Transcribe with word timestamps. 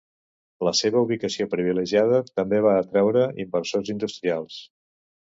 La 0.67 0.71
seva 0.77 1.01
ubicació 1.07 1.45
privilegiada 1.51 2.21
també 2.39 2.63
va 2.67 2.71
atreure 2.85 3.27
inversors 3.45 3.93
industrials. 3.97 4.57